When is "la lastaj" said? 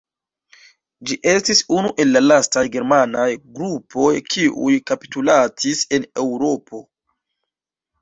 2.15-2.65